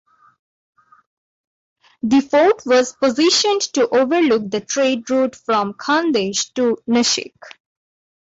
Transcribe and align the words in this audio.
The 2.01 2.21
fort 2.21 2.63
was 2.65 2.93
positioned 2.95 3.61
to 3.73 3.87
overlook 3.87 4.49
the 4.49 4.59
trade 4.61 5.07
route 5.11 5.35
from 5.35 5.73
Khandesh 5.75 6.55
to 6.55 6.77
Nashik. 6.89 7.35